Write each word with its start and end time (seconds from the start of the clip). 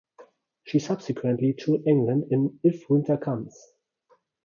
She 0.63 0.79
subsequently 0.79 1.53
toured 1.53 1.85
England 1.85 2.25
in 2.31 2.59
"If 2.63 2.89
Winter 2.89 3.17
Comes". 3.17 3.55